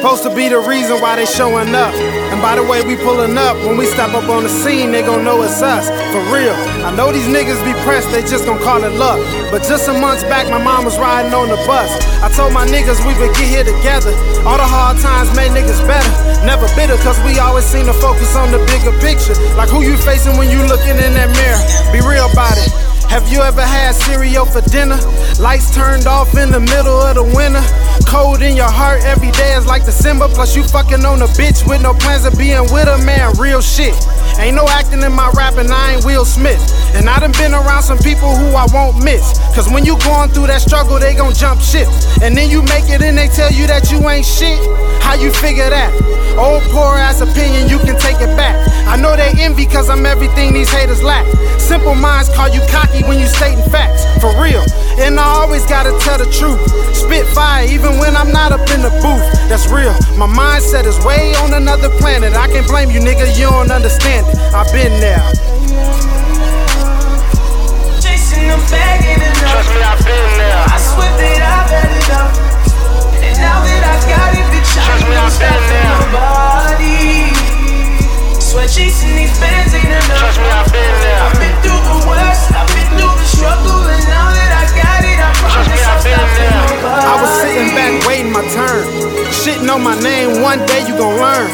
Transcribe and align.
supposed 0.00 0.24
to 0.24 0.32
be 0.32 0.48
the 0.48 0.56
reason 0.64 0.96
why 1.04 1.12
they 1.12 1.28
showing 1.28 1.76
up. 1.76 1.92
And 2.32 2.40
by 2.40 2.56
the 2.56 2.64
way 2.64 2.80
we 2.80 2.96
pulling 2.96 3.36
up, 3.36 3.52
when 3.68 3.76
we 3.76 3.84
step 3.84 4.16
up 4.16 4.32
on 4.32 4.44
the 4.44 4.48
scene, 4.48 4.88
they 4.90 5.04
gon' 5.04 5.28
know 5.28 5.42
it's 5.44 5.60
us. 5.60 5.92
For 6.08 6.24
real. 6.32 6.56
I 6.80 6.88
know 6.96 7.12
these 7.12 7.28
niggas 7.28 7.60
be 7.68 7.76
pressed, 7.84 8.08
they 8.08 8.24
just 8.24 8.48
gon' 8.48 8.56
call 8.64 8.80
it 8.82 8.96
luck. 8.96 9.20
But 9.52 9.60
just 9.68 9.84
some 9.84 10.00
months 10.00 10.24
back, 10.24 10.48
my 10.48 10.56
mom 10.56 10.88
was 10.88 10.96
riding 10.96 11.34
on 11.36 11.52
the 11.52 11.60
bus. 11.68 11.92
I 12.24 12.32
told 12.32 12.56
my 12.56 12.64
niggas 12.64 13.04
we 13.04 13.12
would 13.20 13.36
get 13.36 13.44
here 13.44 13.66
together. 13.68 14.16
All 14.48 14.56
the 14.56 14.64
hard 14.64 14.96
times 15.04 15.28
made 15.36 15.52
niggas 15.52 15.84
better. 15.84 16.08
Never 16.48 16.64
bitter, 16.72 16.96
cause 17.04 17.20
we 17.20 17.36
always 17.36 17.68
seem 17.68 17.84
to 17.84 17.96
focus 18.00 18.32
on 18.40 18.48
the 18.48 18.60
bigger 18.72 18.96
picture. 19.04 19.36
Like 19.52 19.68
who 19.68 19.84
you 19.84 20.00
facing 20.00 20.40
when 20.40 20.48
you 20.48 20.64
looking 20.64 20.96
in 20.96 21.12
that 21.12 21.28
mirror. 21.36 21.60
Be 21.92 22.00
real 22.00 22.24
about 22.32 22.56
it. 22.56 22.72
Have 23.12 23.26
you 23.26 23.42
ever 23.42 23.60
had 23.60 23.92
cereal 23.92 24.46
for 24.46 24.62
dinner? 24.62 24.96
Lights 25.42 25.74
turned 25.74 26.06
off 26.06 26.38
in 26.38 26.48
the 26.54 26.60
middle 26.60 26.94
of 26.94 27.18
the 27.18 27.26
winter. 27.36 27.60
Cold 28.10 28.42
in 28.42 28.56
your 28.56 28.68
heart 28.68 29.04
every 29.04 29.30
day 29.30 29.54
is 29.54 29.66
like 29.66 29.84
December. 29.84 30.26
Plus, 30.26 30.56
you 30.56 30.64
fucking 30.64 31.04
on 31.06 31.22
a 31.22 31.30
bitch 31.38 31.62
with 31.62 31.80
no 31.80 31.94
plans 31.94 32.26
of 32.26 32.36
being 32.36 32.66
with 32.74 32.90
a 32.90 32.98
man. 33.06 33.30
Real 33.38 33.62
shit. 33.62 33.94
Ain't 34.42 34.56
no 34.56 34.66
acting 34.66 35.02
in 35.06 35.12
my 35.12 35.30
rapping, 35.38 35.70
I 35.70 35.94
ain't 35.94 36.04
Will 36.04 36.24
Smith. 36.24 36.58
And 36.98 37.08
I 37.08 37.20
done 37.20 37.30
been 37.38 37.54
around 37.54 37.84
some 37.84 37.98
people 37.98 38.34
who 38.34 38.50
I 38.58 38.66
won't 38.74 39.04
miss. 39.04 39.38
Cause 39.54 39.70
when 39.70 39.84
you 39.84 39.96
going 40.02 40.30
through 40.30 40.48
that 40.48 40.58
struggle, 40.58 40.98
they 40.98 41.14
gon' 41.14 41.34
jump 41.34 41.60
ship. 41.60 41.86
And 42.20 42.34
then 42.34 42.50
you 42.50 42.66
make 42.66 42.90
it 42.90 42.98
and 42.98 43.16
they 43.16 43.28
tell 43.28 43.52
you 43.52 43.68
that 43.68 43.92
you 43.92 44.02
ain't 44.10 44.26
shit. 44.26 44.58
How 45.06 45.14
you 45.14 45.30
figure 45.30 45.70
that? 45.70 45.94
Old 46.34 46.62
poor 46.74 46.98
ass 46.98 47.19
envy 49.50 49.66
cause 49.66 49.90
I'm 49.90 50.06
everything 50.06 50.54
these 50.54 50.70
haters 50.70 51.02
lack. 51.02 51.26
Simple 51.58 51.94
minds 51.94 52.28
call 52.34 52.48
you 52.48 52.60
cocky 52.68 53.02
when 53.02 53.18
you 53.18 53.26
stating 53.26 53.64
facts. 53.70 54.06
For 54.20 54.30
real. 54.40 54.62
And 54.98 55.18
I 55.18 55.24
always 55.42 55.66
gotta 55.66 55.92
tell 55.98 56.18
the 56.18 56.30
truth. 56.30 56.60
Spit 56.94 57.26
fire 57.26 57.66
even 57.66 57.98
when 57.98 58.16
I'm 58.16 58.30
not 58.32 58.52
up 58.52 58.66
in 58.70 58.82
the 58.82 58.90
booth. 59.02 59.26
That's 59.48 59.66
real. 59.68 59.94
My 60.16 60.26
mindset 60.26 60.86
is 60.86 60.98
way 61.04 61.34
on 61.42 61.54
another 61.54 61.90
planet. 61.98 62.34
I 62.34 62.46
can't 62.48 62.66
blame 62.66 62.90
you, 62.90 63.00
nigga, 63.00 63.26
you 63.38 63.46
don't 63.50 63.70
understand 63.70 64.26
it. 64.28 64.36
I've 64.54 64.70
been 64.72 65.00
there. 65.00 65.24
Chasing 67.98 68.46
them 68.46 68.62
bagging 68.70 69.18
enough. 69.18 69.50
Trust 69.50 69.70
me, 69.74 69.82
I've 69.82 70.09
Shitting 89.50 89.68
on 89.68 89.82
my 89.82 89.98
name, 89.98 90.42
one 90.42 90.64
day 90.66 90.86
you 90.86 90.94
gon' 90.94 91.18
learn. 91.18 91.50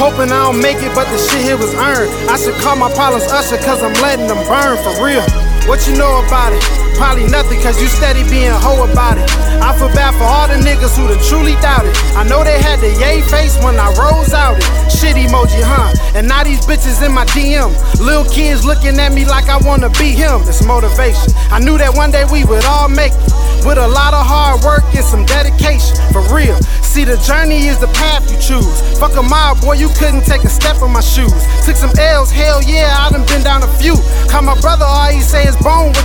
Hoping 0.00 0.32
I 0.32 0.48
don't 0.48 0.62
make 0.62 0.78
it, 0.80 0.94
but 0.94 1.04
the 1.12 1.18
shit 1.18 1.44
here 1.44 1.58
was 1.58 1.74
earned. 1.74 2.08
I 2.30 2.38
should 2.40 2.54
call 2.64 2.74
my 2.74 2.90
problems 2.94 3.24
Usher, 3.24 3.58
cause 3.58 3.82
I'm 3.82 3.92
letting 4.00 4.26
them 4.26 4.40
burn 4.48 4.80
for 4.80 5.04
real. 5.04 5.53
What 5.66 5.88
you 5.88 5.96
know 5.96 6.20
about 6.20 6.52
it? 6.52 6.60
Probably 6.94 7.24
nothing, 7.26 7.58
cause 7.62 7.80
you 7.80 7.88
steady 7.88 8.22
being 8.28 8.52
hoe 8.52 8.84
about 8.84 9.16
it. 9.16 9.24
I 9.64 9.72
feel 9.78 9.88
bad 9.96 10.12
for 10.20 10.28
all 10.28 10.46
the 10.46 10.60
niggas 10.60 10.92
who 10.92 11.08
done 11.08 11.18
truly 11.24 11.56
doubted. 11.64 11.96
I 12.12 12.22
know 12.28 12.44
they 12.44 12.60
had 12.60 12.80
the 12.80 12.92
yay 13.00 13.22
face 13.32 13.56
when 13.64 13.80
I 13.80 13.88
rose 13.96 14.34
out 14.34 14.58
it. 14.60 14.64
Shit 14.92 15.16
emoji, 15.16 15.64
huh? 15.64 15.88
And 16.14 16.28
now 16.28 16.44
these 16.44 16.60
bitches 16.66 17.00
in 17.00 17.12
my 17.12 17.24
DM. 17.32 17.72
Little 17.98 18.28
kids 18.28 18.64
looking 18.64 19.00
at 19.00 19.12
me 19.14 19.24
like 19.24 19.48
I 19.48 19.56
wanna 19.56 19.88
be 19.96 20.12
him. 20.12 20.44
It's 20.44 20.62
motivation. 20.62 21.32
I 21.48 21.60
knew 21.60 21.78
that 21.78 21.96
one 21.96 22.12
day 22.12 22.24
we 22.30 22.44
would 22.44 22.64
all 22.66 22.88
make 22.88 23.16
it. 23.16 23.32
With 23.64 23.78
a 23.78 23.88
lot 23.88 24.12
of 24.12 24.20
hard 24.20 24.60
work 24.60 24.84
and 24.92 25.02
some 25.02 25.24
dedication, 25.24 25.96
for 26.12 26.20
real. 26.28 26.60
See, 26.84 27.02
the 27.02 27.16
journey 27.26 27.66
is 27.66 27.80
the 27.80 27.88
path 27.96 28.22
you 28.30 28.38
choose. 28.38 28.76
Fuck 29.00 29.16
a 29.16 29.22
mile, 29.22 29.58
boy, 29.58 29.80
you 29.80 29.88
couldn't 29.98 30.22
take 30.22 30.44
a 30.44 30.52
step 30.52 30.78
in 30.78 30.92
my 30.92 31.00
shoes. 31.00 31.34
Took 31.66 31.74
some 31.74 31.90
L's, 31.98 32.30
hell 32.30 32.62
yeah, 32.62 32.93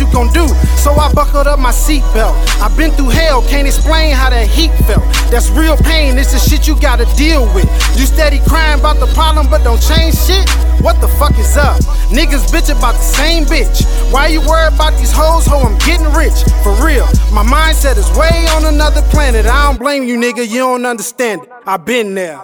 you 0.00 0.10
gon' 0.12 0.32
do? 0.32 0.48
So 0.80 0.92
I 0.92 1.12
buckled 1.12 1.46
up 1.46 1.58
my 1.58 1.70
seatbelt. 1.70 2.34
I've 2.60 2.76
been 2.76 2.90
through 2.92 3.10
hell, 3.10 3.42
can't 3.42 3.66
explain 3.66 4.14
how 4.16 4.30
that 4.30 4.48
heat 4.48 4.72
felt. 4.88 5.04
That's 5.30 5.50
real 5.50 5.76
pain, 5.76 6.18
it's 6.18 6.32
the 6.32 6.38
shit 6.38 6.66
you 6.66 6.74
gotta 6.80 7.04
deal 7.16 7.44
with. 7.54 7.68
You 7.98 8.06
steady 8.06 8.40
crying 8.48 8.80
about 8.80 8.98
the 8.98 9.06
problem, 9.14 9.48
but 9.50 9.62
don't 9.62 9.80
change 9.80 10.16
shit? 10.16 10.48
What 10.80 11.00
the 11.00 11.08
fuck 11.08 11.38
is 11.38 11.56
up? 11.56 11.78
Niggas 12.08 12.48
bitch 12.50 12.74
about 12.76 12.94
the 12.94 13.04
same 13.04 13.44
bitch. 13.44 13.84
Why 14.10 14.28
you 14.28 14.40
worried 14.40 14.74
about 14.74 14.98
these 14.98 15.12
hoes? 15.12 15.44
Ho, 15.46 15.58
I'm 15.60 15.76
getting 15.78 16.10
rich. 16.16 16.40
For 16.64 16.72
real. 16.84 17.06
My 17.32 17.44
mindset 17.44 17.98
is 17.98 18.08
way 18.16 18.46
on 18.56 18.64
another 18.64 19.02
planet. 19.10 19.44
I 19.44 19.66
don't 19.66 19.78
blame 19.78 20.04
you, 20.04 20.16
nigga. 20.16 20.48
You 20.48 20.60
don't 20.60 20.86
understand 20.86 21.42
it. 21.42 21.52
i 21.66 21.76
been 21.76 22.14
there. 22.14 22.40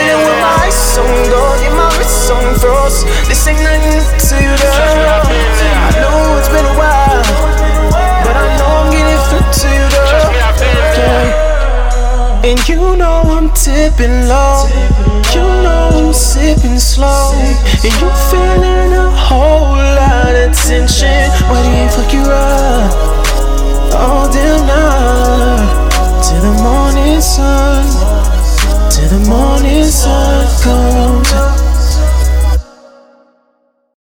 Sitting 0.00 0.22
with 0.24 0.40
my 0.40 0.54
ice 0.64 0.96
on 0.96 1.12
gold, 1.28 1.60
yeah, 1.60 1.76
my 1.76 1.88
wrist 1.98 2.32
on 2.32 2.46
froze. 2.56 3.04
This 3.28 3.46
ain't 3.48 3.60
nothing 3.60 4.00
to 4.00 4.34
you, 4.40 4.54
though. 4.56 4.80
I 5.84 5.92
know 6.00 6.38
it's 6.40 6.48
been 6.48 6.64
a 6.64 6.76
while, 6.80 7.24
but 8.24 8.34
I 8.44 8.46
know 8.56 8.70
I'm 8.80 8.88
getting 8.96 9.20
through 9.28 9.48
to 9.60 9.68
you, 9.76 9.86
Trust 9.92 10.32
me, 10.32 10.38
though. 10.40 10.48
I've 10.48 10.56
been 10.60 10.76
there. 10.76 10.96
Yeah. 11.00 12.48
And 12.48 12.58
you 12.68 12.96
know 12.96 13.18
I'm 13.36 13.48
tipping 13.52 14.16
low. 14.32 14.64
You 15.36 15.44
know 15.64 15.84
I'm 16.00 16.12
sipping 16.14 16.78
slow. 16.78 17.36
And 17.84 17.94
you 18.00 18.08
feeling 18.32 18.92
a 18.96 19.10
whole 19.28 19.76
lot 20.00 20.32
of 20.32 20.56
tension. 20.56 21.28
Why 21.48 21.58
do 21.64 21.70
you 21.76 21.88
fuck 21.94 22.10
you 22.16 22.24
up? 22.24 22.88
All 24.00 24.32
damn 24.32 24.64
night. 24.64 25.90
Till 26.24 26.40
the 26.40 26.54
morning 26.62 27.20
sun. 27.20 27.69
Sun. 30.00 30.29